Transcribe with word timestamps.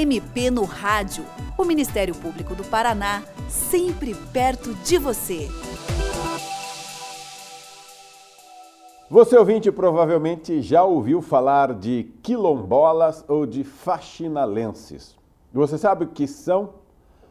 MP 0.00 0.50
no 0.50 0.64
Rádio. 0.64 1.26
O 1.58 1.64
Ministério 1.64 2.14
Público 2.14 2.54
do 2.54 2.64
Paraná, 2.64 3.22
sempre 3.50 4.14
perto 4.32 4.72
de 4.76 4.96
você. 4.96 5.46
Você 9.10 9.36
ouvinte 9.36 9.70
provavelmente 9.70 10.62
já 10.62 10.82
ouviu 10.84 11.20
falar 11.20 11.74
de 11.74 12.10
quilombolas 12.22 13.22
ou 13.28 13.44
de 13.44 13.62
faxinalenses. 13.62 15.18
Você 15.52 15.76
sabe 15.76 16.06
o 16.06 16.08
que 16.08 16.26
são? 16.26 16.70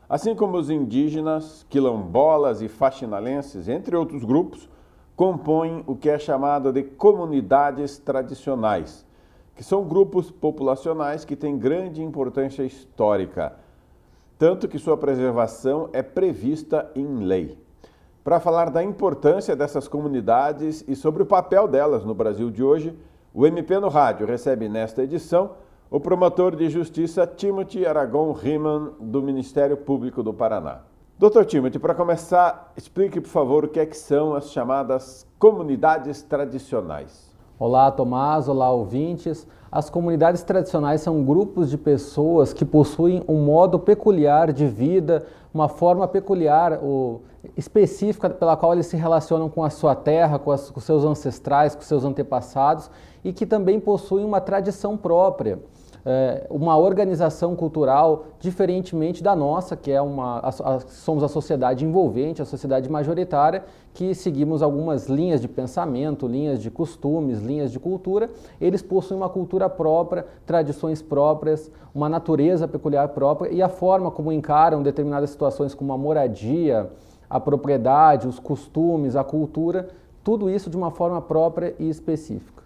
Assim 0.07 0.36
como 0.36 0.55
os 0.55 0.70
indígenas, 0.70 1.65
quilombolas 1.70 2.61
e 2.61 2.67
faxinalenses, 2.67 3.67
entre 3.67 3.95
outros 3.95 4.23
grupos, 4.23 4.70
compõem 5.15 5.83
o 5.88 5.95
que 5.95 6.09
é 6.09 6.20
chamado 6.20 6.71
de 6.71 6.83
comunidades 6.83 7.97
tradicionais, 7.97 9.05
que 9.60 9.66
são 9.66 9.84
grupos 9.84 10.32
populacionais 10.32 11.25
que 11.25 11.36
têm 11.36 11.57
grande 11.60 12.02
importância 12.02 12.64
histórica, 12.64 13.57
tanto 14.38 14.70
que 14.70 14.79
sua 14.79 14.96
preservação 14.96 15.89
é 15.92 16.02
prevista 16.02 16.89
em 16.96 17.25
lei. 17.25 17.61
Para 18.24 18.39
falar 18.39 18.69
da 18.69 18.82
importância 18.82 19.57
dessas 19.57 19.86
comunidades 19.86 20.86
e 20.88 20.96
sobre 20.96 21.24
o 21.24 21.25
papel 21.25 21.68
delas 21.68 22.06
no 22.06 22.14
Brasil 22.14 22.50
de 22.50 22.64
hoje, 22.64 22.97
o 23.33 23.46
MP 23.46 23.78
no 23.82 23.89
Rádio 23.89 24.25
recebe 24.25 24.69
nesta 24.69 25.04
edição 25.04 25.52
o 25.91 26.00
promotor 26.00 26.55
de 26.55 26.69
justiça 26.69 27.28
Timothy 27.28 27.86
Aragon 27.86 28.32
Riemann, 28.32 28.94
do 28.97 29.21
Ministério 29.21 29.75
Público 29.75 30.24
do 30.24 30.33
Paraná. 30.33 30.83
Doutor 31.18 31.44
Timothy, 31.44 31.80
para 31.80 31.94
começar, 31.94 32.72
explique, 32.78 33.19
por 33.19 33.28
favor, 33.28 33.66
o 33.66 33.67
que, 33.67 33.81
é 33.81 33.86
que 33.86 33.97
são 33.97 34.33
as 34.33 34.52
chamadas 34.52 35.28
comunidades 35.38 36.22
tradicionais. 36.22 37.30
Olá, 37.59 37.91
Tomás. 37.91 38.47
Olá, 38.47 38.72
ouvintes. 38.72 39.45
As 39.72 39.89
comunidades 39.89 40.41
tradicionais 40.41 41.02
são 41.02 41.23
grupos 41.23 41.69
de 41.69 41.77
pessoas 41.77 42.53
que 42.53 42.66
possuem 42.66 43.23
um 43.27 43.44
modo 43.44 43.77
peculiar 43.77 44.52
de 44.52 44.67
vida, 44.67 45.25
uma 45.53 45.69
forma 45.69 46.07
peculiar, 46.07 46.80
o, 46.83 47.21
específica 47.55 48.29
pela 48.29 48.57
qual 48.57 48.73
eles 48.73 48.88
se 48.88 48.97
relacionam 48.97 49.47
com 49.47 49.63
a 49.63 49.69
sua 49.69 49.95
terra, 49.95 50.39
com, 50.39 50.52
as, 50.52 50.71
com 50.71 50.79
seus 50.79 51.03
ancestrais, 51.03 51.75
com 51.75 51.81
seus 51.81 52.03
antepassados 52.03 52.89
e 53.23 53.31
que 53.31 53.45
também 53.45 53.79
possuem 53.79 54.25
uma 54.25 54.41
tradição 54.41 54.97
própria 54.97 55.59
uma 56.50 56.78
organização 56.78 57.55
cultural 57.55 58.25
diferentemente 58.39 59.22
da 59.22 59.36
nossa, 59.36 59.75
que 59.75 59.92
é 59.92 60.02
uma 60.02 60.39
a, 60.39 60.50
a, 60.50 60.80
somos 60.80 61.23
a 61.23 61.28
sociedade 61.28 61.86
envolvente, 61.86 62.41
a 62.41 62.45
sociedade 62.45 62.89
majoritária, 62.89 63.64
que 63.94 64.16
seguimos 64.16 64.61
algumas 64.61 65.08
linhas 65.08 65.41
de 65.41 65.47
pensamento, 65.47 66.28
linhas 66.28 66.59
de 66.59 66.72
costumes, 66.72 67.39
linhas 67.39 67.72
de 67.72 67.80
cultura. 67.80 68.30
Eles 68.59 68.81
possuem 68.81 69.19
uma 69.19 69.30
cultura 69.30 69.69
própria, 69.69 70.25
tradições 70.45 71.02
próprias, 71.02 71.72
uma 71.94 72.08
natureza 72.08 72.67
peculiar 72.67 73.09
própria 73.09 73.52
e 73.52 73.61
a 73.61 73.69
forma 73.69 74.09
como 74.09 74.31
encaram 74.31 74.81
determinadas 74.81 75.30
situações 75.31 75.73
como 75.75 75.91
a 75.91 75.97
moradia, 75.97 76.89
a 77.30 77.39
propriedade, 77.39 78.28
os 78.28 78.39
costumes, 78.39 79.16
a 79.16 79.23
cultura, 79.23 79.89
tudo 80.23 80.50
isso 80.50 80.69
de 80.69 80.78
uma 80.78 80.91
forma 80.91 81.22
própria 81.22 81.75
e 81.78 81.89
específica. 81.89 82.58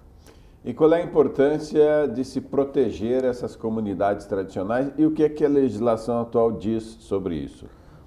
E 0.66 0.74
qual 0.74 0.94
é 0.94 1.02
a 1.02 1.04
importância 1.04 2.08
de 2.08 2.24
se 2.24 2.40
proteger 2.40 3.26
essas 3.26 3.54
comunidades 3.54 4.26
tradicionais 4.26 4.94
e 4.98 5.06
o 5.06 5.12
que 5.12 5.22
é 5.22 5.28
que 5.28 5.44
a 5.44 5.50
legislação 5.50 6.22
atual 6.22 6.54
diz 6.54 6.84
sobre 7.02 7.36
isso? 7.36 7.66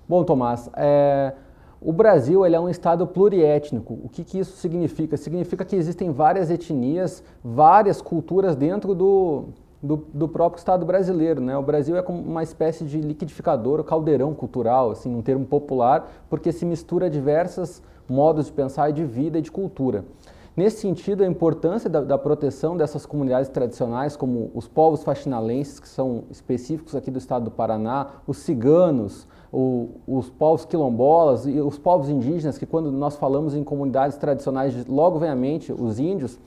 Bom, 0.09 0.25
Tomás, 0.25 0.71
é, 0.75 1.35
o 1.79 1.93
Brasil 1.93 2.47
é 2.47 2.59
um 2.59 2.71
estado 2.71 3.07
pluriétnico. 3.07 4.01
O 4.03 4.09
que, 4.09 4.25
que 4.25 4.39
isso 4.39 4.57
significa? 4.57 5.19
Significa 5.19 5.67
que 5.67 5.77
existem 5.77 6.11
várias 6.11 6.51
etnias, 6.51 7.23
várias 7.45 8.01
culturas 8.01 8.57
dentro 8.57 8.95
do, 8.95 9.49
do, 9.83 9.97
do, 10.15 10.27
próprio 10.27 10.59
Estado 10.59 10.87
brasileiro. 10.87 11.43
Né? 11.43 11.59
O 11.59 11.63
Brasil 11.63 11.95
é 11.95 12.01
como 12.01 12.23
uma 12.23 12.43
espécie 12.43 12.85
de 12.85 13.03
liquidificador, 13.03 13.85
caldeirão 13.85 14.33
cultural, 14.33 14.93
assim, 14.93 15.15
um 15.15 15.21
termo 15.21 15.45
popular, 15.45 16.11
porque 16.31 16.51
se 16.51 16.65
mistura 16.65 17.11
diversos 17.11 17.83
modos 18.09 18.47
de 18.47 18.53
pensar 18.53 18.93
de 18.93 19.05
vida 19.05 19.39
e 19.39 19.43
de 19.43 19.53
cultura. 19.53 20.07
Nesse 20.57 20.81
sentido, 20.81 21.23
a 21.23 21.27
importância 21.27 21.91
da, 21.91 22.01
da, 22.01 22.17
proteção 22.17 22.79
dessas 22.79 23.05
comunidades 23.05 23.51
tradicionais, 23.51 24.17
como 24.17 24.51
os 24.55 24.67
povos 24.67 25.05
faxinalenses, 25.05 25.79
que 25.79 25.87
são 25.87 26.25
específicos 26.31 26.97
aqui 26.97 27.11
do 27.11 27.19
estado 27.19 27.45
do 27.45 27.51
Paraná, 27.51 28.07
os 28.27 28.39
ciganos, 28.39 29.29
o, 29.53 29.91
os 30.07 30.31
povos 30.31 30.65
quilombolas 30.65 31.47
e 31.47 31.61
os 31.61 31.79
povos 31.79 32.09
indígenas, 32.09 32.57
que 32.57 32.65
quando 32.65 32.91
nós 32.91 33.17
falamos 33.17 33.55
em 33.55 33.63
comunidades 33.63 34.17
tradicionais, 34.17 34.87
logo 34.87 35.19
vem 35.19 35.29
à 35.29 35.37
mente 35.37 35.75
os 35.75 35.99
índios, 35.99 36.39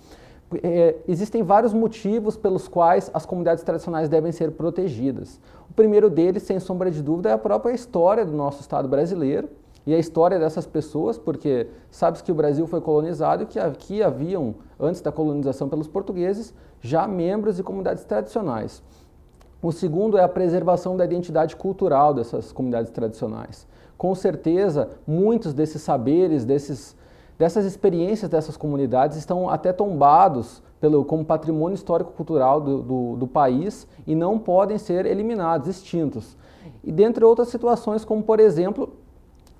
é, 0.64 0.96
existem 1.08 1.44
vários 1.44 1.72
motivos 1.72 2.36
pelos 2.36 2.68
quais 2.68 3.12
as 3.14 3.28
comunidades 3.28 3.64
tradicionais 3.64 4.10
devem 4.10 4.32
ser 4.32 4.54
protegidas. 4.54 5.40
O 5.70 5.74
primeiro 5.74 6.10
deles, 6.10 6.42
sem 6.42 6.60
sombra 6.60 6.90
de 6.90 7.04
dúvida, 7.04 7.30
é 7.30 7.34
a 7.34 7.38
própria 7.38 7.74
história 7.74 8.26
do 8.26 8.32
nosso 8.32 8.62
Estado 8.62 8.88
brasileiro, 8.88 9.48
e 9.90 9.96
a 9.96 9.98
história 9.98 10.38
dessas 10.38 10.68
pessoas, 10.68 11.18
porque 11.18 11.66
sabe 11.90 12.22
que 12.22 12.32
o 12.32 12.36
Brasil 12.36 12.68
foi 12.68 12.80
colonizado 12.80 13.42
e 13.42 13.46
que 13.48 13.60
aqui 13.60 14.04
haviam, 14.04 14.54
antes 14.80 15.02
da 15.02 15.12
colonização 15.12 15.68
pelos 15.68 15.88
portugueses, 15.88 16.54
já 16.80 17.08
membros 17.08 17.56
de 17.56 17.64
comunidades 17.64 18.04
tradicionais. 18.04 18.84
O 19.60 19.72
segundo 19.72 20.16
é 20.16 20.24
a 20.24 20.30
preservação 20.30 20.96
da 20.96 21.06
identidade 21.06 21.56
cultural 21.56 22.14
dessas 22.14 22.52
comunidades 22.52 22.92
tradicionais. 22.92 23.68
Com 23.98 24.14
certeza, 24.14 24.92
muitos 25.08 25.56
desses 25.56 25.82
saberes, 25.82 26.46
desses, 26.46 26.96
dessas 27.36 27.66
experiências 27.66 28.30
dessas 28.30 28.56
comunidades 28.56 29.18
estão 29.18 29.50
até 29.50 29.74
tombados 29.74 30.62
pelo, 30.80 31.04
como 31.04 31.26
patrimônio 31.26 31.74
histórico-cultural 31.74 32.62
do, 32.62 32.84
do, 32.84 33.16
do 33.16 33.28
país 33.28 33.88
e 34.06 34.14
não 34.14 34.38
podem 34.38 34.78
ser 34.78 35.08
eliminados, 35.08 35.68
extintos. 35.68 36.38
E 36.84 36.92
dentre 36.92 37.26
outras 37.26 37.48
situações, 37.48 38.06
como 38.06 38.22
por 38.22 38.40
exemplo 38.40 38.99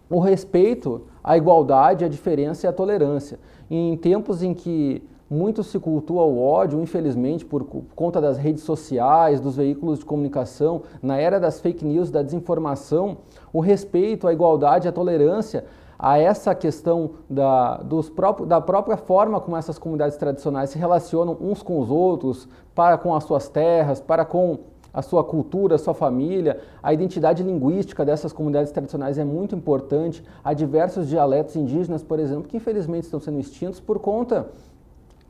o 0.10 0.20
respeito 0.20 1.04
à 1.24 1.38
igualdade, 1.38 2.04
à 2.04 2.08
diferença 2.08 2.66
e 2.66 2.70
à 2.70 2.74
tolerância. 2.74 3.40
Em 3.70 3.96
tempos 3.96 4.42
em 4.42 4.54
que 4.54 5.04
muito 5.30 5.64
se 5.64 5.78
cultua 5.78 6.24
o 6.24 6.42
ódio, 6.42 6.82
infelizmente, 6.82 7.46
por 7.46 7.64
conta 7.96 8.20
das 8.20 8.38
redes 8.38 8.64
sociais, 8.64 9.40
dos 9.40 9.58
veículos 9.58 10.00
de 10.00 10.06
comunicação, 10.06 10.82
na 11.04 11.18
era 11.18 11.40
das 11.40 11.60
fake 11.60 11.86
news, 11.86 12.10
da 12.10 12.24
desinformação, 12.24 13.18
o 13.54 13.60
respeito 13.60 14.28
à 14.28 14.34
igualdade, 14.34 14.88
à 14.88 14.92
tolerância, 14.92 15.66
a 16.00 16.18
essa 16.18 16.56
questão 16.56 17.12
da, 17.30 17.78
dos 17.78 18.10
próprios, 18.10 18.48
da 18.48 18.60
própria 18.60 18.98
forma 18.98 19.40
como 19.40 19.58
essas 19.58 19.78
comunidades 19.78 20.18
tradicionais 20.18 20.72
se 20.72 20.80
relacionam 20.80 21.38
uns 21.40 21.62
com 21.62 21.80
os 21.80 21.92
outros, 21.92 22.48
para 22.74 22.98
com 22.98 23.14
as 23.14 23.26
suas 23.26 23.50
terras, 23.50 24.00
para 24.00 24.26
com 24.26 24.60
a 24.94 25.02
sua 25.02 25.24
cultura, 25.24 25.76
a 25.76 25.78
sua 25.78 25.94
família, 25.94 26.60
a 26.82 26.94
identidade 26.94 27.44
linguística 27.44 28.04
dessas 28.04 28.34
comunidades 28.34 28.72
tradicionais 28.72 29.18
é 29.18 29.24
muito 29.24 29.56
importante. 29.56 30.24
Há 30.44 30.54
diversos 30.54 31.08
dialetos 31.08 31.56
indígenas, 31.56 32.04
por 32.04 32.20
exemplo, 32.20 32.44
que 32.44 32.58
infelizmente 32.58 33.04
estão 33.04 33.20
sendo 33.20 33.40
extintos 33.40 33.80
por 33.80 34.00
conta 34.00 34.48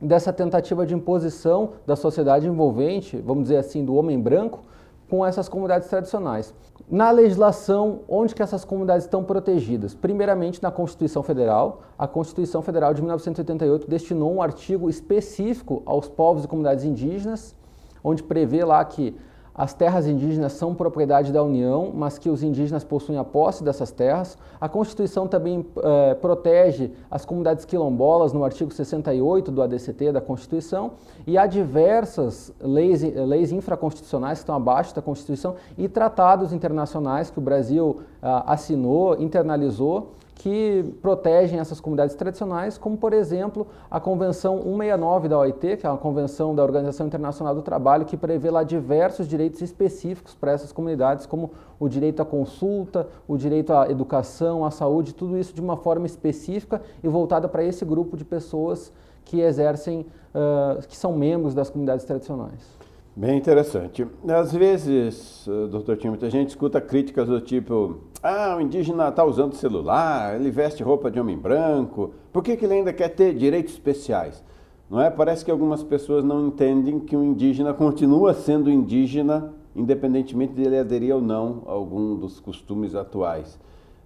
dessa 0.01 0.31
tentativa 0.31 0.85
de 0.85 0.93
imposição 0.93 1.71
da 1.85 1.95
sociedade 1.95 2.47
envolvente, 2.47 3.17
vamos 3.17 3.43
dizer 3.43 3.57
assim, 3.57 3.83
do 3.83 3.95
homem 3.95 4.19
branco, 4.19 4.61
com 5.09 5.25
essas 5.25 5.49
comunidades 5.49 5.89
tradicionais. 5.89 6.53
Na 6.89 7.11
legislação, 7.11 8.01
onde 8.07 8.33
que 8.33 8.41
essas 8.41 8.63
comunidades 8.63 9.05
estão 9.05 9.23
protegidas? 9.23 9.93
Primeiramente 9.93 10.61
na 10.61 10.71
Constituição 10.71 11.23
Federal. 11.23 11.81
A 11.97 12.07
Constituição 12.07 12.61
Federal 12.61 12.93
de 12.93 13.01
1988 13.01 13.89
destinou 13.89 14.33
um 14.33 14.41
artigo 14.41 14.89
específico 14.89 15.81
aos 15.85 16.07
povos 16.07 16.45
e 16.45 16.47
comunidades 16.47 16.85
indígenas, 16.85 17.55
onde 18.03 18.23
prevê 18.23 18.63
lá 18.63 18.83
que 18.85 19.15
as 19.59 19.73
terras 19.73 20.07
indígenas 20.07 20.53
são 20.53 20.73
propriedade 20.73 21.33
da 21.33 21.43
União, 21.43 21.91
mas 21.93 22.17
que 22.17 22.29
os 22.29 22.41
indígenas 22.41 22.85
possuem 22.85 23.17
a 23.17 23.25
posse 23.25 23.61
dessas 23.61 23.91
terras. 23.91 24.37
A 24.57 24.69
Constituição 24.69 25.27
também 25.27 25.65
eh, 25.83 26.13
protege 26.13 26.91
as 27.11 27.25
comunidades 27.25 27.65
quilombolas 27.65 28.31
no 28.31 28.45
artigo 28.45 28.71
68 28.71 29.51
do 29.51 29.61
ADCT 29.61 30.13
da 30.13 30.21
Constituição. 30.21 30.91
E 31.27 31.37
há 31.37 31.45
diversas 31.45 32.53
leis, 32.61 33.03
leis 33.03 33.51
infraconstitucionais 33.51 34.37
que 34.37 34.43
estão 34.43 34.55
abaixo 34.55 34.95
da 34.95 35.01
Constituição 35.01 35.55
e 35.77 35.89
tratados 35.89 36.53
internacionais 36.53 37.29
que 37.29 37.39
o 37.39 37.41
Brasil 37.41 37.99
ah, 38.21 38.53
assinou, 38.53 39.21
internalizou 39.21 40.13
que 40.39 40.95
protegem 41.01 41.59
essas 41.59 41.81
comunidades 41.81 42.15
tradicionais, 42.15 42.77
como, 42.77 42.95
por 42.95 43.11
exemplo, 43.11 43.67
a 43.91 43.99
Convenção 43.99 44.55
169 44.59 45.27
da 45.27 45.37
OIT, 45.37 45.75
que 45.75 45.85
é 45.85 45.89
a 45.89 45.97
Convenção 45.97 46.55
da 46.55 46.63
Organização 46.63 47.07
Internacional 47.07 47.53
do 47.53 47.61
Trabalho, 47.61 48.05
que 48.05 48.15
prevê 48.15 48.49
lá 48.49 48.63
diversos 48.63 49.27
direitos 49.27 49.61
específicos 49.61 50.33
para 50.33 50.53
essas 50.53 50.71
comunidades, 50.71 51.25
como 51.25 51.51
o 51.77 51.89
direito 51.89 52.21
à 52.21 52.25
consulta, 52.25 53.05
o 53.27 53.35
direito 53.35 53.73
à 53.73 53.91
educação, 53.91 54.63
à 54.63 54.71
saúde, 54.71 55.13
tudo 55.13 55.37
isso 55.37 55.53
de 55.53 55.59
uma 55.59 55.75
forma 55.75 56.05
específica 56.05 56.81
e 57.03 57.07
voltada 57.09 57.49
para 57.49 57.61
esse 57.61 57.83
grupo 57.83 58.15
de 58.15 58.23
pessoas 58.23 58.93
que 59.25 59.41
exercem, 59.41 60.05
uh, 60.33 60.87
que 60.87 60.95
são 60.95 61.11
membros 61.17 61.53
das 61.53 61.69
comunidades 61.69 62.05
tradicionais. 62.05 62.79
Bem 63.19 63.37
interessante. 63.37 64.07
Às 64.29 64.53
vezes, 64.53 65.45
eh, 65.45 65.67
doutor 65.67 65.97
Timothy, 65.97 66.25
a 66.25 66.29
gente 66.29 66.51
escuta 66.51 66.79
críticas 66.79 67.27
do 67.27 67.41
tipo: 67.41 67.97
ah, 68.23 68.55
o 68.57 68.61
indígena 68.61 69.09
está 69.09 69.25
usando 69.25 69.55
celular, 69.55 70.39
ele 70.39 70.49
veste 70.49 70.81
roupa 70.81 71.11
de 71.11 71.19
homem 71.19 71.37
branco, 71.37 72.13
por 72.31 72.41
que, 72.41 72.55
que 72.55 72.63
ele 72.63 72.75
ainda 72.75 72.93
quer 72.93 73.09
ter 73.09 73.35
direitos 73.35 73.73
especiais? 73.73 74.41
Não 74.89 75.01
é? 75.01 75.09
Parece 75.09 75.43
que 75.43 75.51
algumas 75.51 75.83
pessoas 75.83 76.23
não 76.23 76.47
entendem 76.47 76.97
que 76.97 77.13
o 77.13 77.21
indígena 77.21 77.73
continua 77.73 78.33
sendo 78.33 78.71
indígena, 78.71 79.53
independentemente 79.75 80.53
de 80.53 80.63
ele 80.63 80.77
aderir 80.77 81.13
ou 81.13 81.21
não 81.21 81.63
a 81.67 81.71
algum 81.71 82.15
dos 82.15 82.39
costumes 82.39 82.95
atuais. 82.95 83.59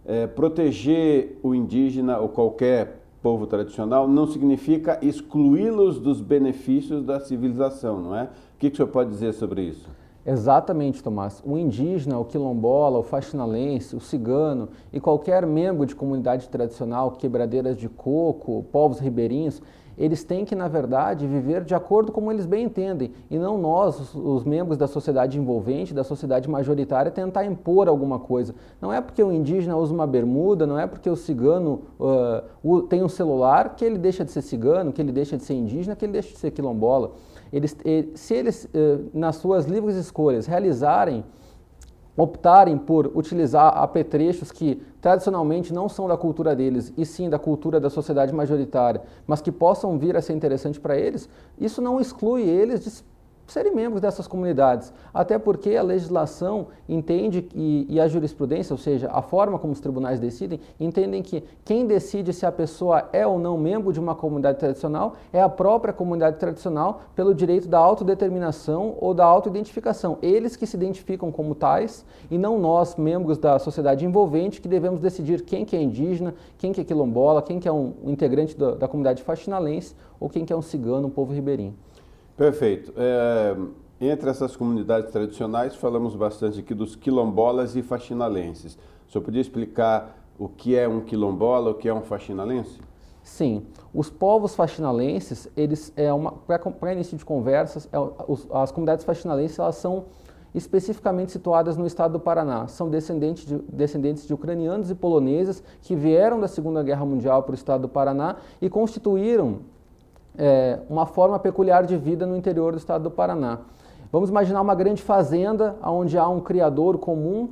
É, 0.08 0.26
proteger 0.26 1.38
o 1.44 1.54
indígena 1.54 2.18
ou 2.18 2.30
qualquer 2.30 3.03
povo 3.24 3.48
tradicional 3.48 4.06
não 4.06 4.28
significa 4.28 5.00
excluí-los 5.02 5.98
dos 5.98 6.20
benefícios 6.20 7.06
da 7.06 7.22
civilização, 7.22 8.02
não 8.02 8.16
é? 8.16 8.24
O 8.26 8.60
que, 8.60 8.70
que 8.70 8.74
o 8.74 8.76
senhor 8.76 8.90
pode 8.90 9.10
dizer 9.10 9.34
sobre 9.34 9.62
isso? 9.62 9.90
Exatamente, 10.26 11.02
Tomás. 11.02 11.42
O 11.46 11.58
indígena, 11.58 12.20
o 12.20 12.26
quilombola, 12.26 13.00
o 13.00 13.04
faxinalense, 13.04 13.96
o 13.96 14.00
cigano 14.00 14.70
e 14.92 15.00
qualquer 15.00 15.46
membro 15.46 15.86
de 15.86 15.96
comunidade 15.96 16.50
tradicional, 16.50 17.12
quebradeiras 17.12 17.78
de 17.78 17.88
coco, 17.88 18.66
povos 18.72 19.00
ribeirinhos, 19.00 19.62
eles 19.98 20.24
têm 20.24 20.46
que, 20.46 20.56
na 20.56 20.68
verdade, 20.68 21.28
viver 21.28 21.64
de 21.64 21.76
acordo 21.76 22.12
como 22.12 22.32
eles 22.32 22.46
bem 22.46 22.66
entendem, 22.66 23.12
e 23.30 23.38
não 23.38 23.58
nós, 23.58 24.00
os, 24.00 24.16
os, 24.16 24.44
membros 24.44 24.78
da 24.78 24.88
sociedade 24.88 25.38
envolvente, 25.38 25.94
da 25.94 26.04
sociedade 26.04 26.50
majoritária, 26.50 27.12
tentar 27.12 27.46
impor 27.46 27.88
alguma 27.88 28.20
coisa. 28.20 28.56
Não 28.82 28.92
é 28.92 29.00
porque 29.02 29.22
o 29.22 29.32
indígena 29.32 29.78
usa 29.78 29.94
uma 29.94 30.08
bermuda, 30.08 30.66
não 30.66 30.78
é 30.78 30.88
porque 30.88 31.10
o 31.10 31.16
cigano 31.16 31.82
uh, 32.00 32.82
tem 32.84 33.04
um 33.04 33.10
celular 33.10 33.76
que 33.76 33.86
ele 33.86 33.98
deixa 33.98 34.26
de 34.26 34.32
ser 34.32 34.42
cigano, 34.42 34.92
que 34.92 35.02
ele 35.02 35.12
deixa 35.12 35.38
de 35.38 35.44
ser 35.44 35.54
indígena, 35.54 35.96
que 35.96 36.06
ele 36.06 36.14
deixa 36.14 36.34
de 36.34 36.40
ser 36.40 36.52
quilombola. 36.52 37.12
Eles, 37.52 37.78
se 38.16 38.34
eles, 38.34 38.66
uh, 38.66 39.10
nas 39.14 39.36
suas 39.36 39.66
livres 39.66 39.96
escolhas, 39.96 40.48
realizarem 40.48 41.24
optarem 42.16 42.78
por 42.78 43.12
utilizar 43.16 43.78
apetrechos 43.78 44.52
que 44.52 44.82
tradicionalmente 45.02 45.74
não 45.74 45.90
são 45.90 46.08
da 46.08 46.16
cultura 46.16 46.56
deles, 46.56 46.94
e 46.98 47.06
sim 47.06 47.30
da 47.30 47.40
cultura 47.40 47.80
da 47.80 47.90
sociedade 47.90 48.34
majoritária, 48.34 49.02
mas 49.26 49.42
que 49.42 49.52
possam 49.52 49.98
vir 49.98 50.16
a 50.16 50.22
ser 50.22 50.34
interessante 50.34 50.80
para 50.80 50.98
eles, 50.98 51.28
isso 51.58 51.82
não 51.82 52.00
exclui 52.00 52.44
eles 52.44 52.84
de 52.84 53.13
serem 53.54 53.74
membros 53.74 54.02
dessas 54.02 54.28
comunidades, 54.28 54.92
até 55.14 55.38
porque 55.38 55.76
a 55.76 55.84
legislação 55.84 56.68
entende 56.90 57.48
e, 57.54 57.86
e, 57.88 58.02
a 58.02 58.08
jurisprudência, 58.08 58.74
ou 58.74 58.78
seja, 58.78 59.10
a 59.12 59.22
forma 59.22 59.60
como 59.60 59.72
os 59.72 59.80
tribunais 59.80 60.20
decidem, 60.20 60.60
entendem 60.80 61.22
que 61.22 61.44
quem 61.64 61.86
decide 61.86 62.34
se 62.34 62.46
a 62.46 62.52
pessoa 62.52 63.08
é 63.14 63.26
ou 63.26 63.38
não 63.38 63.56
membro 63.58 63.94
de 63.94 64.00
uma 64.00 64.16
comunidade 64.16 64.58
tradicional 64.58 65.14
é 65.32 65.40
a 65.40 65.48
própria 65.48 65.94
comunidade 65.94 66.38
tradicional 66.38 67.02
pelo 67.16 67.34
direito 67.34 67.68
da 67.68 67.78
autodeterminação 67.78 68.96
ou 69.00 69.14
da 69.14 69.24
autoidentificação. 69.24 70.18
Eles 70.22 70.56
que 70.56 70.66
se 70.66 70.76
identificam 70.76 71.32
como 71.32 71.54
tais 71.54 72.04
e 72.32 72.38
não 72.38 72.58
nós, 72.58 72.96
membros 72.96 73.38
da 73.38 73.60
sociedade 73.60 74.04
envolvente, 74.04 74.62
que 74.62 74.68
devemos 74.68 75.00
decidir 75.00 75.44
quem 75.44 75.64
que 75.64 75.76
é 75.76 75.82
indígena, 75.82 76.34
quem 76.58 76.72
que 76.72 76.82
é 76.82 76.84
quilombola, 76.84 77.42
quem 77.44 77.60
que 77.60 77.68
é 77.68 77.72
um 77.72 77.94
integrante 78.06 78.58
da, 78.58 78.72
da 78.72 78.88
comunidade 78.88 79.22
faxinalense 79.22 79.96
ou 80.20 80.28
quem 80.28 80.44
que 80.44 80.52
é 80.52 80.56
um 80.56 80.62
cigano, 80.62 81.08
um 81.08 81.12
povo 81.12 81.32
ribeirinho. 81.32 81.76
Perfeito. 82.36 82.94
É, 82.98 83.56
entre 84.02 84.30
essas 84.30 84.56
comunidades 84.56 85.12
tradicionais, 85.12 85.76
falamos 85.76 86.16
bastante 86.16 86.60
aqui 86.60 86.74
dos 86.74 86.96
quilombolas 86.96 87.76
e 87.76 87.82
faxinalenses. 87.82 88.78
O 89.08 89.12
senhor 89.12 89.24
podia 89.24 89.42
explicar 89.42 90.18
o 90.38 90.48
que 90.50 90.76
é 90.76 90.88
um 90.88 91.02
quilombola, 91.02 91.72
o 91.72 91.76
que 91.76 91.88
é 91.88 91.94
um 91.94 92.02
faxinalense? 92.02 92.80
Sim, 93.22 93.66
os 93.94 94.10
povos 94.10 94.54
faxinalenses, 94.54 95.48
eles 95.56 95.94
é 95.96 96.12
uma 96.12 96.32
para 96.32 96.92
início 96.92 97.18
de 97.18 97.24
conversas, 97.24 97.88
é, 97.92 97.98
os, 98.28 98.46
as 98.52 98.72
comunidades 98.72 99.06
faxinalenses 99.06 99.58
elas 99.58 99.76
são 99.76 100.06
especificamente 100.54 101.32
situadas 101.32 101.78
no 101.78 101.88
estado 101.88 102.14
do 102.14 102.20
Paraná. 102.20 102.68
São 102.68 102.90
descendentes 102.90 103.46
de, 103.46 103.58
descendentes 103.60 104.28
de 104.28 104.34
ucranianos 104.34 104.92
e 104.92 104.96
poloneses 104.96 105.64
que 105.82 105.96
vieram 105.96 106.40
da 106.40 106.48
Segunda 106.48 106.84
Guerra 106.84 107.06
Mundial 107.06 107.44
para 107.44 107.54
o 107.54 107.56
estado 107.56 107.84
do 107.84 107.90
Paraná 107.90 108.36
e 108.62 108.70
constituíram 108.70 109.62
é, 110.38 110.80
uma 110.90 111.06
forma 111.06 111.38
peculiar 111.40 111.86
de 111.86 111.98
vida 111.98 112.26
no 112.26 112.36
interior 112.36 112.72
do 112.72 112.78
estado 112.78 113.04
do 113.04 113.12
Paraná. 113.12 113.60
Vamos 114.12 114.30
imaginar 114.30 114.62
uma 114.62 114.76
grande 114.76 115.02
fazenda 115.02 115.76
onde 115.84 116.18
há 116.18 116.28
um 116.28 116.40
criador 116.40 116.98
comum, 116.98 117.50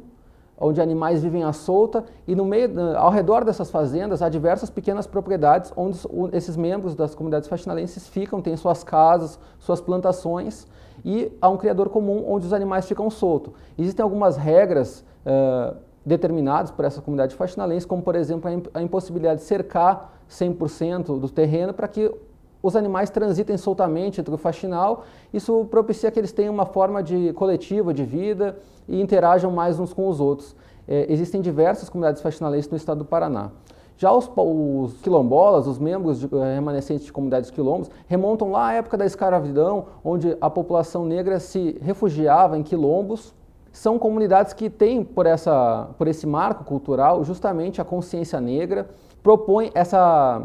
onde 0.59 0.79
animais 0.79 1.23
vivem 1.23 1.43
à 1.43 1.51
solta 1.51 2.05
e 2.27 2.35
no 2.35 2.45
meio, 2.45 2.95
ao 2.95 3.09
redor 3.09 3.43
dessas 3.43 3.71
fazendas 3.71 4.21
há 4.21 4.29
diversas 4.29 4.69
pequenas 4.69 5.07
propriedades 5.07 5.73
onde 5.75 5.97
esses 6.33 6.55
membros 6.55 6.93
das 6.93 7.15
comunidades 7.15 7.49
faxinalenses 7.49 8.07
ficam, 8.07 8.41
têm 8.41 8.55
suas 8.55 8.83
casas, 8.83 9.39
suas 9.57 9.81
plantações 9.81 10.67
e 11.03 11.35
há 11.41 11.49
um 11.49 11.57
criador 11.57 11.89
comum 11.89 12.25
onde 12.27 12.45
os 12.45 12.53
animais 12.53 12.87
ficam 12.87 13.09
soltos. 13.09 13.53
Existem 13.75 14.03
algumas 14.03 14.37
regras 14.37 15.03
uh, 15.25 15.75
determinadas 16.05 16.69
por 16.69 16.85
essa 16.85 17.01
comunidade 17.01 17.35
faxinalense, 17.35 17.87
como 17.87 18.03
por 18.03 18.15
exemplo 18.15 18.51
a 18.71 18.81
impossibilidade 18.83 19.41
de 19.41 19.47
cercar 19.47 20.13
100% 20.29 21.19
do 21.19 21.27
terreno 21.27 21.73
para 21.73 21.87
que 21.87 22.13
os 22.61 22.75
animais 22.75 23.09
transitem 23.09 23.57
soltamente 23.57 24.21
entre 24.21 24.33
o 24.33 24.37
faxinal, 24.37 25.03
isso 25.33 25.65
propicia 25.69 26.11
que 26.11 26.19
eles 26.19 26.31
tenham 26.31 26.53
uma 26.53 26.65
forma 26.65 27.01
de 27.01 27.33
coletiva 27.33 27.93
de 27.93 28.03
vida 28.03 28.57
e 28.87 29.01
interajam 29.01 29.51
mais 29.51 29.79
uns 29.79 29.93
com 29.93 30.07
os 30.07 30.19
outros. 30.19 30.55
É, 30.87 31.11
existem 31.11 31.41
diversas 31.41 31.89
comunidades 31.89 32.21
faxinalenses 32.21 32.69
no 32.69 32.77
estado 32.77 32.99
do 32.99 33.05
Paraná. 33.05 33.51
Já 34.01 34.11
os, 34.11 34.27
os 34.35 34.99
quilombolas, 35.01 35.67
os 35.67 35.77
membros 35.77 36.19
de, 36.19 36.25
eh, 36.25 36.55
remanescentes 36.55 37.05
de 37.05 37.13
comunidades 37.13 37.51
quilombos, 37.51 37.87
remontam 38.07 38.49
lá 38.49 38.69
à 38.69 38.73
época 38.73 38.97
da 38.97 39.05
escravidão, 39.05 39.85
onde 40.03 40.35
a 40.41 40.49
população 40.49 41.05
negra 41.05 41.39
se 41.39 41.77
refugiava 41.79 42.57
em 42.57 42.63
quilombos. 42.63 43.31
São 43.71 43.99
comunidades 43.99 44.53
que 44.53 44.71
têm, 44.71 45.03
por, 45.03 45.27
essa, 45.27 45.89
por 45.99 46.07
esse 46.07 46.25
marco 46.25 46.63
cultural, 46.63 47.23
justamente 47.23 47.79
a 47.79 47.85
consciência 47.85 48.41
negra, 48.41 48.89
propõem 49.21 49.69
essa 49.75 50.41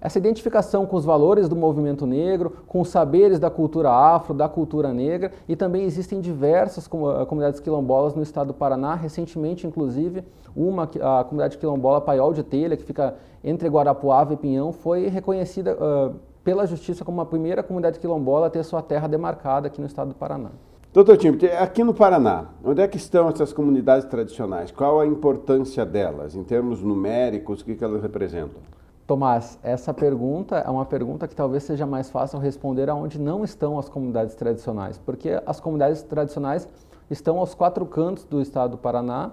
essa 0.00 0.18
identificação 0.18 0.86
com 0.86 0.96
os 0.96 1.04
valores 1.04 1.48
do 1.48 1.56
movimento 1.56 2.06
negro, 2.06 2.52
com 2.66 2.80
os 2.80 2.88
saberes 2.88 3.38
da 3.38 3.50
cultura 3.50 3.90
afro, 3.90 4.32
da 4.32 4.48
cultura 4.48 4.92
negra, 4.92 5.32
e 5.48 5.56
também 5.56 5.84
existem 5.84 6.20
diversas 6.20 6.86
eh, 6.86 7.24
comunidades 7.26 7.60
quilombolas 7.60 8.14
no 8.14 8.22
estado 8.22 8.48
do 8.48 8.54
Paraná, 8.54 8.94
recentemente, 8.94 9.66
inclusive, 9.66 10.24
uma, 10.54 10.84
a 10.84 11.24
comunidade 11.24 11.58
quilombola 11.58 12.00
Paiol 12.00 12.32
de 12.32 12.42
Telha, 12.42 12.76
que 12.76 12.84
fica 12.84 13.16
entre 13.42 13.68
Guarapuava 13.68 14.34
e 14.34 14.36
Pinhão, 14.36 14.72
foi 14.72 15.08
reconhecida 15.08 15.76
uh, 15.76 16.14
pela 16.42 16.66
justiça 16.66 17.04
como 17.04 17.20
a 17.20 17.26
primeira 17.26 17.62
comunidade 17.62 17.98
quilombola 17.98 18.46
a 18.46 18.50
ter 18.50 18.64
sua 18.64 18.82
terra 18.82 19.06
demarcada 19.06 19.68
aqui 19.68 19.80
no 19.80 19.86
estado 19.86 20.08
do 20.08 20.14
Paraná. 20.14 20.50
Doutor 20.92 21.16
Timothy, 21.16 21.46
aqui 21.48 21.84
no 21.84 21.92
Paraná, 21.92 22.46
onde 22.64 22.80
é 22.80 22.88
que 22.88 22.96
estão 22.96 23.28
essas 23.28 23.52
comunidades 23.52 24.06
tradicionais? 24.06 24.70
Qual 24.70 24.98
a 24.98 25.06
importância 25.06 25.84
delas, 25.84 26.34
em 26.34 26.42
termos 26.42 26.82
numéricos, 26.82 27.60
o 27.60 27.64
que 27.64 27.84
elas 27.84 28.02
representam? 28.02 28.60
Tomás, 29.08 29.58
essa 29.62 29.94
pergunta 29.94 30.58
é 30.58 30.68
uma 30.68 30.84
pergunta 30.84 31.26
que 31.26 31.34
talvez 31.34 31.62
seja 31.62 31.86
mais 31.86 32.10
fácil 32.10 32.38
responder 32.38 32.90
aonde 32.90 33.18
não 33.18 33.42
estão 33.42 33.78
as 33.78 33.88
comunidades 33.88 34.34
tradicionais, 34.34 34.98
porque 34.98 35.30
as 35.46 35.58
comunidades 35.58 36.02
tradicionais 36.02 36.68
estão 37.10 37.38
aos 37.38 37.54
quatro 37.54 37.86
cantos 37.86 38.24
do 38.24 38.38
estado 38.38 38.72
do 38.72 38.76
Paraná. 38.76 39.30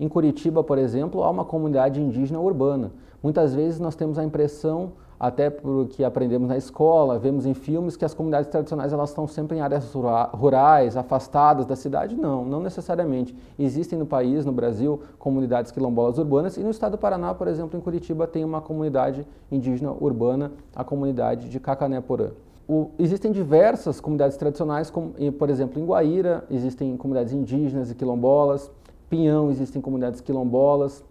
Em 0.00 0.08
Curitiba, 0.08 0.64
por 0.64 0.78
exemplo, 0.78 1.22
há 1.24 1.28
uma 1.28 1.44
comunidade 1.44 2.00
indígena 2.00 2.40
urbana. 2.40 2.90
Muitas 3.22 3.54
vezes 3.54 3.78
nós 3.78 3.94
temos 3.94 4.18
a 4.18 4.24
impressão 4.24 4.92
até 5.22 5.48
porque 5.48 6.02
aprendemos 6.02 6.48
na 6.48 6.56
escola, 6.56 7.16
vemos 7.16 7.46
em 7.46 7.54
filmes 7.54 7.96
que 7.96 8.04
as 8.04 8.12
comunidades 8.12 8.50
tradicionais 8.50 8.92
elas 8.92 9.10
estão 9.10 9.28
sempre 9.28 9.56
em 9.56 9.60
áreas 9.60 9.94
rurais, 10.32 10.96
afastadas 10.96 11.64
da 11.64 11.76
cidade. 11.76 12.16
Não, 12.16 12.44
não 12.44 12.58
necessariamente. 12.58 13.32
Existem 13.56 13.96
no 13.96 14.04
país, 14.04 14.44
no 14.44 14.50
Brasil, 14.50 15.00
comunidades 15.20 15.70
quilombolas 15.70 16.18
urbanas 16.18 16.56
e 16.56 16.60
no 16.64 16.70
estado 16.70 16.92
do 16.92 16.98
Paraná, 16.98 17.32
por 17.32 17.46
exemplo, 17.46 17.78
em 17.78 17.80
Curitiba, 17.80 18.26
tem 18.26 18.44
uma 18.44 18.60
comunidade 18.60 19.24
indígena 19.48 19.92
urbana, 19.92 20.50
a 20.74 20.82
comunidade 20.82 21.48
de 21.48 21.60
Cacanéporã. 21.60 22.30
O, 22.68 22.90
existem 22.98 23.30
diversas 23.30 24.00
comunidades 24.00 24.36
tradicionais, 24.36 24.90
como, 24.90 25.14
por 25.38 25.48
exemplo, 25.48 25.80
em 25.80 25.86
Guaíra 25.86 26.44
existem 26.50 26.96
comunidades 26.96 27.32
indígenas 27.32 27.92
e 27.92 27.94
quilombolas, 27.94 28.68
Pinhão 29.08 29.52
existem 29.52 29.80
comunidades 29.80 30.20
quilombolas, 30.20 31.04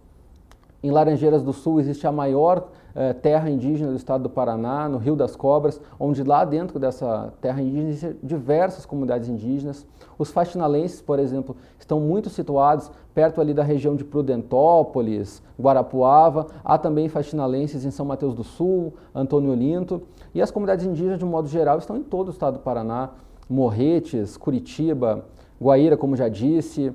em 0.82 0.90
Laranjeiras 0.90 1.42
do 1.42 1.52
Sul 1.54 1.80
existe 1.80 2.06
a 2.06 2.12
maior 2.12 2.68
eh, 2.94 3.12
terra 3.12 3.50
indígena 3.50 3.90
do 3.90 3.96
estado 3.96 4.22
do 4.22 4.30
Paraná, 4.30 4.88
no 4.88 4.98
Rio 4.98 5.16
das 5.16 5.34
Cobras, 5.36 5.80
onde 5.98 6.22
lá 6.22 6.44
dentro 6.44 6.78
dessa 6.78 7.32
terra 7.40 7.60
indígena 7.62 8.16
diversas 8.22 8.84
comunidades 8.84 9.28
indígenas. 9.28 9.86
Os 10.18 10.30
faxinalenses, 10.30 11.00
por 11.00 11.18
exemplo, 11.18 11.56
estão 11.78 12.00
muito 12.00 12.30
situados 12.30 12.90
perto 13.14 13.40
ali 13.40 13.52
da 13.52 13.62
região 13.62 13.96
de 13.96 14.04
Prudentópolis, 14.04 15.42
Guarapuava. 15.60 16.46
Há 16.64 16.78
também 16.78 17.08
faxinalenses 17.08 17.84
em 17.84 17.90
São 17.90 18.06
Mateus 18.06 18.34
do 18.34 18.44
Sul, 18.44 18.94
Antônio 19.14 19.50
Olinto. 19.50 20.02
E 20.34 20.40
as 20.40 20.50
comunidades 20.50 20.86
indígenas, 20.86 21.18
de 21.18 21.24
modo 21.24 21.48
geral, 21.48 21.78
estão 21.78 21.96
em 21.96 22.02
todo 22.02 22.28
o 22.28 22.30
estado 22.30 22.54
do 22.54 22.60
Paraná. 22.60 23.10
Morretes, 23.48 24.36
Curitiba, 24.36 25.26
Guaíra, 25.60 25.96
como 25.96 26.16
já 26.16 26.28
disse, 26.28 26.92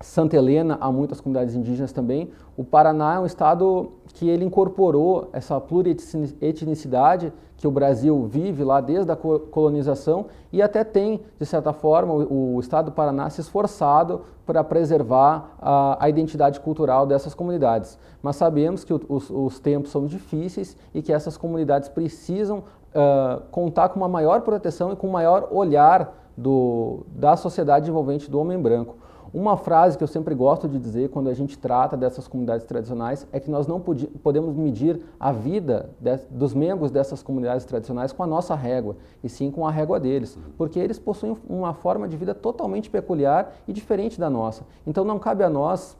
Santa 0.00 0.36
Helena, 0.36 0.78
há 0.80 0.90
muitas 0.90 1.20
comunidades 1.20 1.54
indígenas 1.54 1.92
também. 1.92 2.30
O 2.60 2.64
Paraná 2.64 3.14
é 3.14 3.18
um 3.18 3.24
estado 3.24 3.90
que 4.08 4.28
ele 4.28 4.44
incorporou 4.44 5.30
essa 5.32 5.58
plurietnicidade 5.58 7.32
que 7.56 7.66
o 7.66 7.70
Brasil 7.70 8.26
vive 8.26 8.62
lá 8.62 8.82
desde 8.82 9.10
a 9.10 9.16
colonização 9.16 10.26
e 10.52 10.60
até 10.60 10.84
tem, 10.84 11.22
de 11.38 11.46
certa 11.46 11.72
forma, 11.72 12.12
o, 12.12 12.60
estado 12.60 12.90
do 12.90 12.92
Paraná 12.92 13.30
se 13.30 13.40
esforçado 13.40 14.26
para 14.44 14.62
preservar 14.62 15.56
a, 15.58 16.04
a, 16.04 16.10
identidade 16.10 16.60
cultural 16.60 17.06
dessas 17.06 17.32
comunidades. 17.32 17.98
Mas 18.22 18.36
sabemos 18.36 18.84
que 18.84 18.92
os, 18.92 19.30
os, 19.30 19.58
tempos 19.58 19.90
são 19.90 20.04
difíceis 20.04 20.76
e 20.92 21.00
que 21.00 21.14
essas 21.14 21.38
comunidades 21.38 21.88
precisam 21.88 22.58
uh, 22.58 23.40
contar 23.50 23.88
com 23.88 23.98
uma 23.98 24.08
maior 24.08 24.42
proteção 24.42 24.92
e 24.92 24.96
com 24.96 25.06
um 25.06 25.12
maior 25.12 25.48
olhar 25.50 26.14
do, 26.36 27.06
da 27.06 27.36
sociedade 27.36 27.88
envolvente 27.88 28.30
do 28.30 28.38
homem 28.38 28.60
branco. 28.60 28.96
Uma 29.32 29.56
frase 29.56 29.96
que 29.96 30.02
eu 30.02 30.08
sempre 30.08 30.34
gosto 30.34 30.68
de 30.68 30.76
dizer 30.76 31.08
quando 31.08 31.28
a 31.28 31.34
gente 31.34 31.56
trata 31.56 31.96
dessas 31.96 32.26
comunidades 32.26 32.66
tradicionais 32.66 33.26
é 33.32 33.38
que 33.38 33.48
nós 33.48 33.64
não 33.64 33.80
podemos 33.80 34.56
medir 34.56 35.00
a 35.20 35.30
vida 35.30 35.90
de, 36.00 36.16
dos 36.30 36.52
membros 36.52 36.90
dessas 36.90 37.22
comunidades 37.22 37.64
tradicionais 37.64 38.12
com 38.12 38.24
a 38.24 38.26
nossa 38.26 38.56
régua, 38.56 38.96
e 39.22 39.28
sim 39.28 39.50
com 39.52 39.64
a 39.64 39.70
régua 39.70 40.00
deles, 40.00 40.36
porque 40.58 40.80
eles 40.80 40.98
possuem 40.98 41.36
uma 41.48 41.72
forma 41.72 42.08
de 42.08 42.16
vida 42.16 42.34
totalmente 42.34 42.90
peculiar 42.90 43.54
e 43.68 43.72
diferente 43.72 44.18
da 44.18 44.28
nossa. 44.28 44.64
Então 44.84 45.04
não 45.04 45.18
cabe 45.18 45.44
a 45.44 45.50
nós 45.50 45.96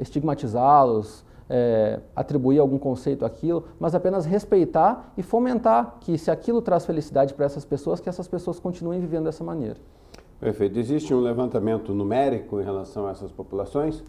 estigmatizá-los, 0.00 1.24
é, 1.50 1.98
atribuir 2.14 2.60
algum 2.60 2.78
conceito 2.78 3.24
àquilo, 3.24 3.64
mas 3.80 3.94
apenas 3.94 4.24
respeitar 4.24 5.12
e 5.16 5.22
fomentar 5.22 5.96
que 6.00 6.16
se 6.16 6.30
aquilo 6.30 6.62
traz 6.62 6.86
felicidade 6.86 7.34
para 7.34 7.46
essas 7.46 7.64
pessoas, 7.64 7.98
que 7.98 8.08
essas 8.08 8.28
pessoas 8.28 8.60
continuem 8.60 9.00
vivendo 9.00 9.24
dessa 9.24 9.42
maneira. 9.42 9.78
Perfeito. 10.40 10.78
Existe 10.78 11.12
um 11.12 11.20
levantamento 11.20 11.92
numérico 11.92 12.60
em 12.60 12.64
relação 12.64 13.06
a 13.06 13.10
essas 13.10 13.32
populações? 13.32 14.04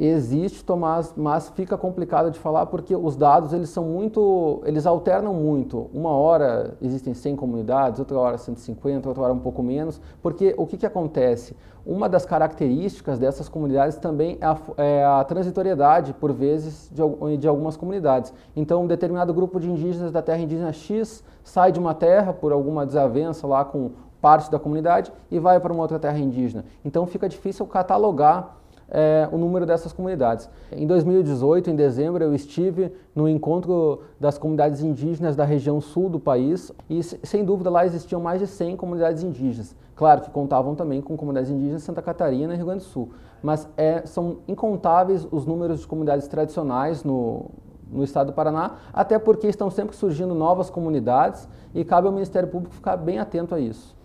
Existe, 0.00 0.64
Tomás, 0.64 1.12
mas 1.16 1.48
fica 1.48 1.76
complicado 1.76 2.30
de 2.30 2.38
falar 2.38 2.66
porque 2.66 2.94
os 2.94 3.16
dados 3.16 3.52
eles 3.52 3.68
são 3.68 3.82
muito, 3.82 4.62
eles 4.64 4.86
alternam 4.86 5.34
muito. 5.34 5.90
Uma 5.92 6.10
hora 6.10 6.76
existem 6.80 7.14
100 7.14 7.34
comunidades, 7.34 7.98
outra 7.98 8.16
hora 8.16 8.38
150, 8.38 9.08
outra 9.08 9.24
hora 9.24 9.32
um 9.32 9.40
pouco 9.40 9.60
menos, 9.60 10.00
porque 10.22 10.54
o 10.56 10.66
que, 10.66 10.76
que 10.76 10.86
acontece? 10.86 11.56
Uma 11.84 12.08
das 12.08 12.24
características 12.24 13.18
dessas 13.18 13.48
comunidades 13.48 13.98
também 13.98 14.38
é 14.40 14.46
a, 14.46 14.58
é 14.76 15.04
a 15.04 15.24
transitoriedade, 15.24 16.12
por 16.12 16.32
vezes, 16.32 16.88
de, 16.92 17.36
de 17.36 17.48
algumas 17.48 17.76
comunidades. 17.76 18.32
Então, 18.54 18.84
um 18.84 18.86
determinado 18.86 19.34
grupo 19.34 19.58
de 19.58 19.68
indígenas 19.68 20.12
da 20.12 20.22
terra 20.22 20.38
indígena 20.38 20.72
X 20.72 21.24
sai 21.42 21.72
de 21.72 21.80
uma 21.80 21.94
terra 21.94 22.32
por 22.32 22.52
alguma 22.52 22.86
desavença 22.86 23.48
lá 23.48 23.64
com 23.64 23.90
parte 24.20 24.50
da 24.50 24.58
comunidade 24.58 25.12
e 25.30 25.38
vai 25.38 25.60
para 25.60 25.72
uma 25.72 25.82
outra 25.82 25.98
terra 25.98 26.18
indígena. 26.18 26.64
Então 26.84 27.06
fica 27.06 27.28
difícil 27.28 27.66
catalogar 27.66 28.58
é, 28.90 29.28
o 29.30 29.36
número 29.36 29.66
dessas 29.66 29.92
comunidades. 29.92 30.48
Em 30.72 30.86
2018, 30.86 31.70
em 31.70 31.76
dezembro, 31.76 32.24
eu 32.24 32.34
estive 32.34 32.92
no 33.14 33.28
encontro 33.28 34.02
das 34.18 34.38
comunidades 34.38 34.82
indígenas 34.82 35.36
da 35.36 35.44
região 35.44 35.80
sul 35.80 36.08
do 36.08 36.18
país 36.18 36.72
e, 36.88 37.02
sem 37.02 37.44
dúvida, 37.44 37.70
lá 37.70 37.84
existiam 37.84 38.20
mais 38.20 38.40
de 38.40 38.46
100 38.46 38.76
comunidades 38.76 39.22
indígenas. 39.22 39.76
Claro 39.94 40.22
que 40.22 40.30
contavam 40.30 40.74
também 40.74 41.02
com 41.02 41.16
comunidades 41.16 41.50
indígenas 41.50 41.82
de 41.82 41.86
Santa 41.86 42.00
Catarina 42.00 42.54
e 42.54 42.56
Rio 42.56 42.66
Grande 42.66 42.84
do 42.84 42.88
Sul, 42.88 43.10
mas 43.42 43.68
é, 43.76 44.02
são 44.06 44.38
incontáveis 44.46 45.26
os 45.30 45.44
números 45.44 45.80
de 45.80 45.86
comunidades 45.86 46.26
tradicionais 46.28 47.04
no, 47.04 47.46
no 47.90 48.04
estado 48.04 48.28
do 48.28 48.32
Paraná, 48.32 48.76
até 48.92 49.18
porque 49.18 49.48
estão 49.48 49.70
sempre 49.70 49.96
surgindo 49.96 50.34
novas 50.34 50.70
comunidades 50.70 51.48
e 51.74 51.84
cabe 51.84 52.06
ao 52.06 52.12
Ministério 52.12 52.48
Público 52.48 52.74
ficar 52.74 52.96
bem 52.96 53.18
atento 53.18 53.54
a 53.54 53.60
isso. 53.60 53.97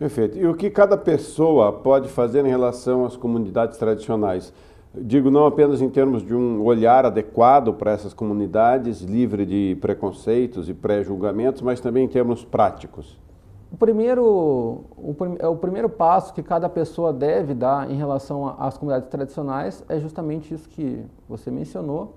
Perfeito. 0.00 0.38
E 0.38 0.46
o 0.46 0.54
que 0.54 0.70
cada 0.70 0.96
pessoa 0.96 1.70
pode 1.70 2.08
fazer 2.08 2.42
em 2.46 2.48
relação 2.48 3.04
às 3.04 3.18
comunidades 3.18 3.76
tradicionais? 3.76 4.50
Digo 4.94 5.30
não 5.30 5.44
apenas 5.44 5.82
em 5.82 5.90
termos 5.90 6.22
de 6.22 6.34
um 6.34 6.64
olhar 6.64 7.04
adequado 7.04 7.74
para 7.74 7.90
essas 7.90 8.14
comunidades, 8.14 9.02
livre 9.02 9.44
de 9.44 9.76
preconceitos 9.78 10.70
e 10.70 10.72
pré-julgamentos, 10.72 11.60
mas 11.60 11.80
também 11.80 12.06
em 12.06 12.08
termos 12.08 12.42
práticos. 12.46 13.20
O 13.70 13.76
primeiro, 13.76 14.24
o, 14.24 15.14
é 15.38 15.46
o 15.46 15.56
primeiro 15.56 15.90
passo 15.90 16.32
que 16.32 16.42
cada 16.42 16.66
pessoa 16.66 17.12
deve 17.12 17.52
dar 17.52 17.90
em 17.90 17.94
relação 17.94 18.56
às 18.58 18.78
comunidades 18.78 19.10
tradicionais 19.10 19.84
é 19.86 20.00
justamente 20.00 20.54
isso 20.54 20.66
que 20.66 21.04
você 21.28 21.50
mencionou. 21.50 22.14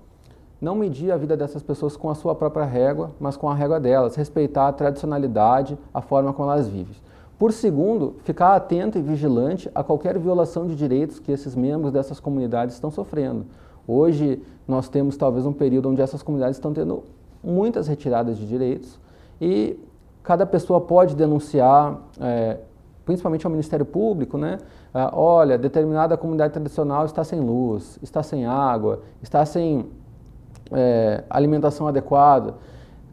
Não 0.58 0.74
medir 0.74 1.12
a 1.12 1.18
vida 1.18 1.36
dessas 1.36 1.62
pessoas 1.62 1.98
com 1.98 2.08
a 2.08 2.14
sua 2.14 2.34
própria 2.34 2.64
régua, 2.64 3.10
mas 3.20 3.36
com 3.36 3.46
a 3.46 3.54
régua 3.54 3.78
delas, 3.78 4.16
respeitar 4.16 4.68
a 4.68 4.72
tradicionalidade, 4.72 5.76
a 5.92 6.00
forma 6.00 6.32
como 6.32 6.50
elas 6.50 6.66
vivem. 6.66 7.03
Por 7.38 7.52
segundo, 7.52 8.16
ficar 8.22 8.54
atento 8.54 8.96
e 8.96 9.02
vigilante 9.02 9.70
a 9.74 9.82
qualquer 9.82 10.18
violação 10.18 10.66
de 10.66 10.76
direitos 10.76 11.18
que 11.18 11.32
esses 11.32 11.56
membros 11.56 11.92
dessas 11.92 12.20
comunidades 12.20 12.74
estão 12.74 12.90
sofrendo. 12.90 13.46
Hoje, 13.86 14.40
nós 14.66 14.88
temos 14.88 15.16
talvez 15.16 15.44
um 15.44 15.52
período 15.52 15.90
onde 15.90 16.00
essas 16.00 16.22
comunidades 16.22 16.56
estão 16.56 16.72
tendo 16.72 17.02
muitas 17.42 17.88
retiradas 17.88 18.38
de 18.38 18.46
direitos 18.46 18.98
e 19.40 19.78
cada 20.22 20.46
pessoa 20.46 20.80
pode 20.80 21.14
denunciar, 21.14 21.98
é, 22.20 22.58
principalmente 23.04 23.44
ao 23.44 23.50
Ministério 23.50 23.84
Público, 23.84 24.38
né? 24.38 24.58
Ah, 24.92 25.10
olha, 25.12 25.58
determinada 25.58 26.16
comunidade 26.16 26.54
tradicional 26.54 27.04
está 27.04 27.24
sem 27.24 27.40
luz, 27.40 27.98
está 28.00 28.22
sem 28.22 28.46
água, 28.46 29.02
está 29.20 29.44
sem 29.44 29.86
é, 30.72 31.24
alimentação 31.28 31.86
adequada 31.86 32.54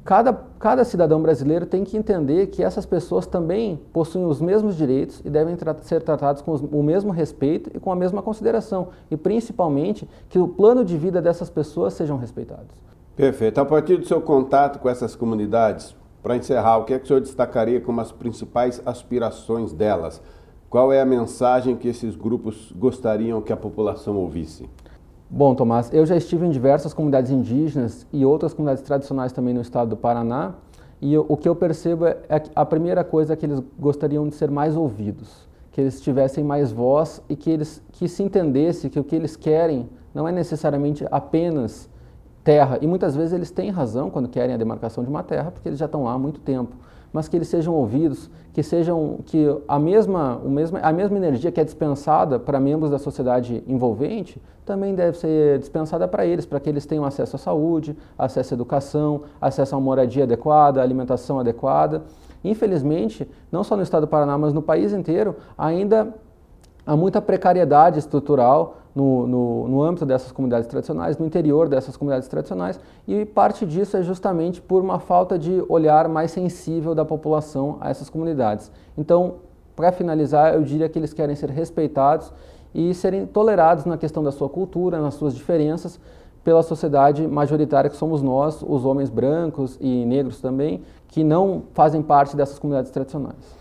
cada, 0.04 0.34
cada 0.60 0.84
cidadão 0.84 1.22
brasileiro 1.22 1.66
tem 1.66 1.84
que 1.84 1.96
entender 1.96 2.48
que 2.48 2.64
essas 2.64 2.86
pessoas 2.86 3.26
também 3.26 3.80
possuem 3.94 4.26
os 4.26 4.42
mesmos 4.42 4.76
direitos 4.76 5.22
e 5.24 5.30
devem 5.30 5.56
tra 5.56 5.76
ser 5.82 6.02
tratados 6.02 6.42
com 6.42 6.52
os, 6.52 6.62
o 6.62 6.82
mesmo 6.82 7.12
respeito 7.12 7.70
e 7.74 7.80
com 7.80 7.92
a 7.92 7.96
mesma 7.96 8.22
consideração. 8.22 8.90
E 9.10 9.18
principalmente 9.18 10.10
que 10.30 10.40
o 10.40 10.48
plano 10.48 10.84
de 10.84 10.98
vida 10.98 11.22
dessas 11.22 11.50
pessoas 11.50 11.94
sejam 11.94 12.18
respeitados. 12.18 12.82
Perfeito. 13.16 13.60
A 13.60 13.66
partir 13.66 13.98
do 13.98 14.06
seu 14.06 14.22
contato 14.22 14.80
com 14.80 14.90
essas 14.90 15.16
comunidades, 15.16 15.96
para 16.24 16.36
encerrar, 16.36 16.78
o 16.78 16.86
que 16.86 16.94
é 16.94 17.00
que 17.00 17.06
o 17.06 17.08
senhor 17.08 17.22
destacaria 17.22 17.82
como 17.82 18.00
as 18.02 18.12
principais 18.12 18.82
aspirações 18.86 19.74
delas? 19.74 20.22
Qual 20.70 20.94
é 20.94 21.02
a 21.02 21.06
mensagem 21.06 21.76
que 21.76 21.88
esses 21.88 22.16
grupos 22.16 22.72
gostariam 22.76 23.42
que 23.42 23.52
a 23.52 23.58
população 23.58 24.16
ouvisse? 24.16 24.70
Bom, 25.34 25.56
Tomás, 25.56 25.90
eu 25.94 26.06
já 26.06 26.18
estive 26.18 26.46
em 26.46 26.50
diversas 26.50 26.94
comunidades 26.94 27.32
indígenas 27.32 28.06
e 28.12 28.26
outras 28.26 28.54
comunidades 28.54 28.84
tradicionais 28.84 29.32
também 29.32 29.54
no 29.54 29.62
estado 29.62 29.92
do 29.92 29.96
Paraná, 29.96 30.56
e 31.00 31.14
eu, 31.14 31.26
o 31.30 31.38
que 31.38 31.48
eu 31.48 31.56
percebo 31.56 32.06
é, 32.06 32.18
é 32.28 32.38
que 32.38 32.52
a 32.54 32.66
primeira 32.66 33.02
coisa 33.02 33.32
é 33.32 33.36
que 33.38 33.46
eles 33.46 33.64
gostariam 33.80 34.28
de 34.28 34.36
ser 34.36 34.52
mais 34.52 34.76
ouvidos, 34.76 35.48
que 35.72 35.80
eles 35.80 36.02
tivessem 36.02 36.44
mais 36.44 36.74
voz 36.74 37.24
e 37.30 37.38
que 37.38 37.50
eles 37.50 37.82
que 37.94 38.10
se 38.10 38.22
entendesse 38.22 38.90
que 38.90 39.00
o 39.00 39.06
que 39.06 39.16
eles 39.16 39.38
querem 39.38 39.90
não 40.14 40.28
é 40.28 40.34
necessariamente 40.34 41.08
apenas 41.10 41.90
terra, 42.44 42.78
e 42.82 42.86
muitas 42.86 43.16
vezes 43.16 43.32
eles 43.32 43.52
têm 43.52 43.70
razão 43.70 44.10
quando 44.10 44.28
querem 44.28 44.54
a 44.54 44.58
demarcação 44.58 45.02
de 45.02 45.10
uma 45.10 45.24
terra, 45.24 45.50
porque 45.50 45.70
eles 45.70 45.80
já 45.80 45.86
estão 45.86 46.04
lá 46.04 46.12
há 46.12 46.20
muito 46.20 46.42
tempo. 46.42 46.76
Mas 47.14 47.30
que 47.30 47.38
eles 47.38 47.48
sejam 47.48 47.74
ouvidos, 47.74 48.30
que 48.54 48.62
sejam 48.62 49.20
que 49.26 49.46
a 49.68 49.80
mesma, 49.80 50.38
o 50.44 50.50
mesmo, 50.50 50.78
a 50.82 50.92
mesma 50.92 51.18
energia 51.18 51.52
que 51.52 51.60
é 51.60 51.64
dispensada 51.64 52.38
para 52.38 52.60
membros 52.60 52.92
da 52.92 53.00
sociedade 53.00 53.64
envolvente 53.66 54.42
também 54.66 54.94
deve 54.94 55.18
ser 55.18 55.60
dispensada 55.60 56.08
para 56.08 56.26
eles, 56.26 56.46
para 56.46 56.60
que 56.60 56.70
eles 56.70 56.86
tenham 56.86 57.06
acesso 57.06 57.36
à 57.36 57.40
saúde, 57.40 57.98
acesso 58.18 58.54
à 58.54 58.56
educação, 58.56 59.24
acesso 59.40 59.74
a 59.74 59.78
uma 59.78 59.84
moradia 59.84 60.24
adequada, 60.24 60.82
alimentação 60.82 61.40
adequada. 61.40 62.04
Infelizmente, 62.44 63.30
não 63.52 63.64
só 63.64 63.76
no 63.76 63.84
estado 63.84 64.02
do 64.02 64.08
Paraná, 64.08 64.38
mas 64.38 64.54
no 64.54 64.62
país 64.62 64.94
inteiro, 64.94 65.36
ainda 65.58 66.14
há 66.86 66.96
muita 66.96 67.22
precariedade 67.22 68.00
estrutural 68.00 68.81
no, 68.96 69.26
no, 69.26 69.68
no, 69.68 69.84
âmbito 69.84 70.06
dessas 70.06 70.32
comunidades 70.32 70.68
tradicionais, 70.68 71.18
no 71.18 71.26
interior 71.26 71.70
dessas 71.70 71.96
comunidades 71.96 72.28
tradicionais, 72.28 72.80
e 73.08 73.26
parte 73.26 73.66
disso 73.66 73.96
é 73.98 74.04
justamente 74.04 74.62
por 74.62 74.82
uma 74.82 75.00
falta 75.00 75.40
de 75.40 75.64
olhar 75.70 76.08
mais 76.10 76.32
sensível 76.32 76.94
da 76.94 77.06
população 77.06 77.78
a 77.80 77.90
essas 77.90 78.10
comunidades. 78.10 78.72
Então, 78.98 79.36
para 79.76 79.92
finalizar, 79.92 80.54
eu 80.54 80.62
diria 80.62 80.90
que 80.90 81.00
eles 81.00 81.14
querem 81.14 81.36
ser 81.36 81.50
respeitados 81.50 82.32
e 82.74 82.94
serem 82.94 83.26
tolerados 83.26 83.86
na 83.86 83.98
questão 83.98 84.24
da 84.24 84.32
sua 84.32 84.50
cultura, 84.50 85.00
nas 85.00 85.16
suas 85.16 85.34
diferenças, 85.34 86.00
pela 86.44 86.64
sociedade 86.64 87.28
majoritária 87.28 87.90
que 87.90 87.96
somos 87.96 88.22
nós, 88.22 88.64
os 88.68 88.84
homens 88.84 89.10
brancos 89.10 89.78
e 89.80 90.06
negros 90.06 90.42
também, 90.42 90.82
que 91.08 91.24
não 91.24 91.64
fazem 91.74 92.02
parte 92.02 92.36
dessas 92.36 92.58
comunidades 92.58 92.92
tradicionais. 92.92 93.61